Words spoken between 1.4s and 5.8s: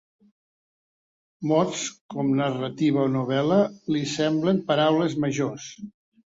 Mots com narrativa o novel.la li semblen paraules majors.